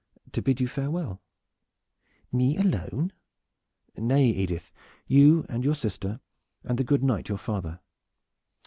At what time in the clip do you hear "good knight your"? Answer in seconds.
6.83-7.37